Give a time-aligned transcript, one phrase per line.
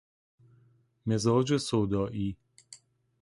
[1.05, 2.35] مزاج سودائی